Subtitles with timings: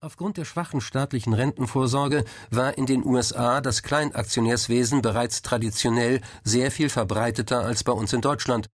[0.00, 6.88] Aufgrund der schwachen staatlichen Rentenvorsorge war in den USA das Kleinaktionärswesen bereits traditionell sehr viel
[6.88, 8.68] verbreiteter als bei uns in Deutschland.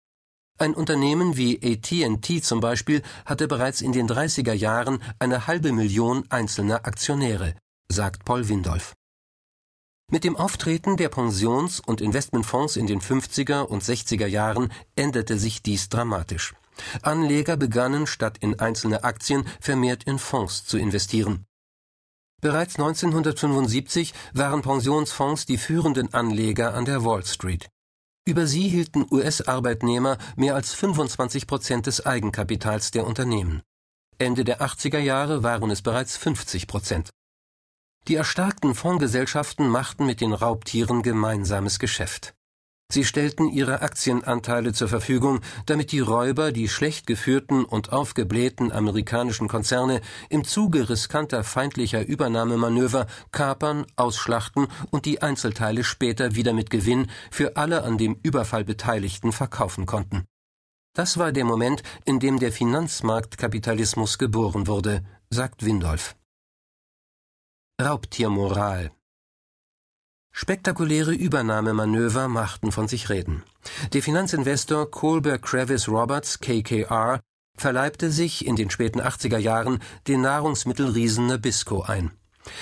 [0.60, 6.26] Ein Unternehmen wie AT&T zum Beispiel hatte bereits in den 30er Jahren eine halbe Million
[6.30, 7.55] einzelner Aktionäre,
[7.90, 8.94] sagt Paul Windolf.
[10.12, 15.64] Mit dem Auftreten der Pensions- und Investmentfonds in den 50er und 60er Jahren änderte sich
[15.64, 16.54] dies dramatisch.
[17.02, 21.46] Anleger begannen statt in einzelne Aktien vermehrt in Fonds zu investieren.
[22.42, 27.70] Bereits 1975 waren Pensionsfonds die führenden Anleger an der Wall Street.
[28.25, 33.61] Über sie hielten US-Arbeitnehmer mehr als 25 Prozent des Eigenkapitals der Unternehmen.
[34.17, 37.09] Ende der 80er Jahre waren es bereits 50 Prozent.
[38.08, 42.33] Die erstarkten Fondsgesellschaften machten mit den Raubtieren gemeinsames Geschäft.
[42.94, 49.47] Sie stellten ihre Aktienanteile zur Verfügung, damit die Räuber die schlecht geführten und aufgeblähten amerikanischen
[49.47, 57.08] Konzerne im Zuge riskanter feindlicher Übernahmemanöver kapern, ausschlachten und die Einzelteile später wieder mit Gewinn
[57.31, 60.25] für alle an dem Überfall Beteiligten verkaufen konnten.
[60.94, 66.16] Das war der Moment, in dem der Finanzmarktkapitalismus geboren wurde, sagt Windolf.
[67.81, 68.91] Raubtiermoral
[70.36, 73.44] Spektakuläre Übernahmemanöver machten von sich reden.
[73.94, 77.20] Der Finanzinvestor Colbert Kravis Roberts, KKR,
[77.56, 82.11] verleibte sich in den späten 80er Jahren den Nahrungsmittelriesen Nabisco ein.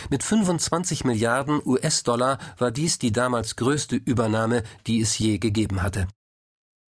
[0.09, 6.09] Mit 25 Milliarden US-Dollar war dies die damals größte Übernahme, die es je gegeben hatte.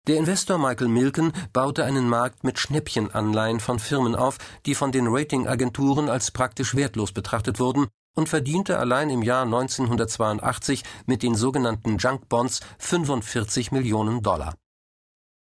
[0.09, 5.07] Der Investor Michael Milken baute einen Markt mit Schnäppchenanleihen von Firmen auf, die von den
[5.07, 11.99] Ratingagenturen als praktisch wertlos betrachtet wurden und verdiente allein im Jahr 1982 mit den sogenannten
[11.99, 14.55] Junk Bonds 45 Millionen Dollar.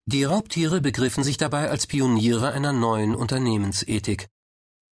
[0.05, 4.27] Die Raubtiere begriffen sich dabei als Pioniere einer neuen Unternehmensethik.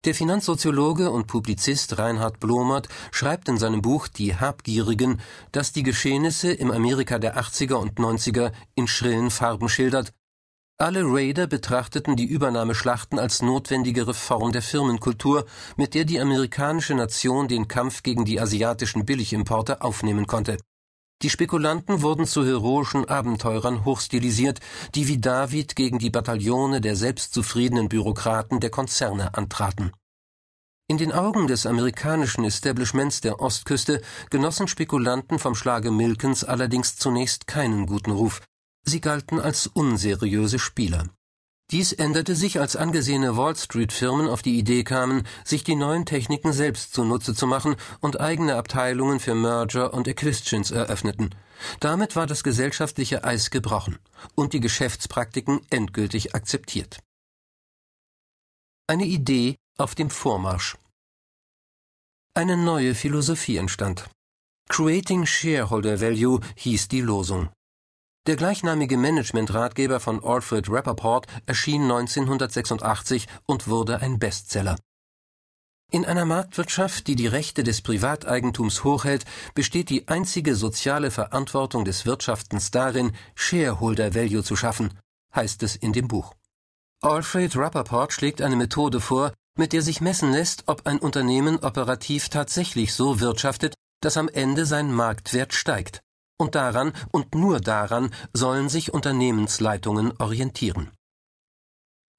[0.05, 5.21] Der Finanzsoziologe und Publizist Reinhard Blomert schreibt in seinem Buch Die Habgierigen,
[5.53, 10.13] dass die Geschehnisse im Amerika der 80er und 90er in schrillen Farben schildert
[10.79, 17.49] alle Raider betrachteten die Übernahmeschlachten als notwendige Reform der Firmenkultur, mit der die amerikanische Nation
[17.49, 20.59] den Kampf gegen die asiatischen Billigimporte aufnehmen konnte.
[21.23, 24.61] Die Spekulanten wurden zu heroischen Abenteurern hochstilisiert,
[24.95, 29.93] die wie David gegen die Bataillone der selbstzufriedenen Bürokraten der Konzerne antraten.
[30.89, 37.47] In den Augen des amerikanischen Establishments der Ostküste genossen Spekulanten vom Schlage Milkens allerdings zunächst
[37.47, 38.43] keinen guten Ruf,
[38.89, 41.09] Sie galten als unseriöse Spieler.
[41.73, 46.53] Dies änderte sich, als angesehene Wall Street-Firmen auf die Idee kamen, sich die neuen Techniken
[46.53, 51.35] selbst zunutze zu machen und eigene Abteilungen für Merger und Acquisitions eröffneten.
[51.81, 53.99] Damit war das gesellschaftliche Eis gebrochen
[54.37, 57.01] und die Geschäftspraktiken endgültig akzeptiert.
[58.87, 60.79] Eine Idee auf dem Vormarsch.
[62.35, 64.09] Eine neue Philosophie entstand.
[64.69, 67.49] Creating Shareholder Value hieß die Losung.
[68.27, 74.77] Der gleichnamige Management-Ratgeber von Alfred Rappaport erschien 1986 und wurde ein Bestseller.
[75.93, 82.05] In einer Marktwirtschaft, die die Rechte des Privateigentums hochhält, besteht die einzige soziale Verantwortung des
[82.05, 84.99] Wirtschaftens darin, Shareholder Value zu schaffen,
[85.33, 86.35] heißt es in dem Buch.
[87.03, 92.29] Alfred Rappaport schlägt eine Methode vor, mit der sich messen lässt, ob ein Unternehmen operativ
[92.29, 96.01] tatsächlich so wirtschaftet, dass am Ende sein Marktwert steigt.
[96.39, 100.91] Und daran und nur daran sollen sich Unternehmensleitungen orientieren.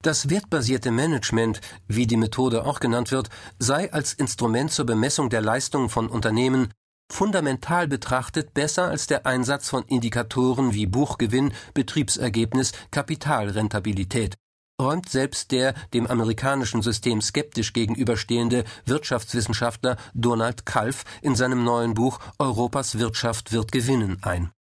[0.02, 5.42] Das wertbasierte Management, wie die Methode auch genannt wird, sei als Instrument zur Bemessung der
[5.42, 6.72] Leistungen von Unternehmen
[7.10, 14.36] fundamental betrachtet besser als der Einsatz von Indikatoren wie Buchgewinn, Betriebsergebnis, Kapitalrentabilität
[14.80, 22.20] räumt selbst der dem amerikanischen System skeptisch gegenüberstehende Wirtschaftswissenschaftler Donald Kalf in seinem neuen Buch
[22.38, 24.52] Europas Wirtschaft wird gewinnen ein.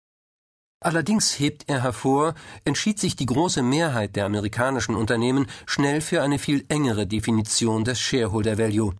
[0.80, 2.34] Allerdings hebt er hervor,
[2.64, 7.98] entschied sich die große Mehrheit der amerikanischen Unternehmen schnell für eine viel engere Definition des
[7.98, 8.94] Shareholder Value.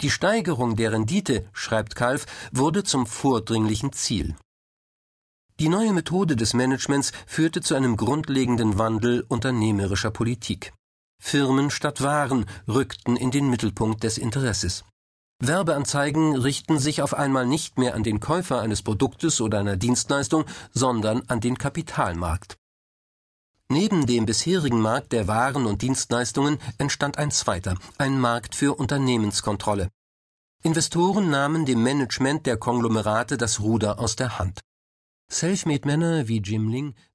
[0.00, 4.34] Die Steigerung der Rendite, schreibt Kalf, wurde zum vordringlichen Ziel.
[5.60, 10.72] Die neue Methode des Managements führte zu einem grundlegenden Wandel unternehmerischer Politik.
[11.22, 14.84] Firmen statt Waren rückten in den Mittelpunkt des Interesses.
[15.38, 20.44] Werbeanzeigen richten sich auf einmal nicht mehr an den Käufer eines Produktes oder einer Dienstleistung,
[20.72, 22.56] sondern an den Kapitalmarkt.
[23.68, 29.88] Neben dem bisherigen Markt der Waren und Dienstleistungen entstand ein zweiter, ein Markt für Unternehmenskontrolle.
[30.62, 34.60] Investoren nahmen dem Management der Konglomerate das Ruder aus der Hand.
[35.34, 36.94] Selfmade Männer wie Jim Ling